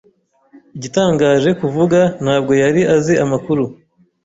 [0.75, 3.63] Igitangaje kuvuga, ntabwo yari azi amakuru.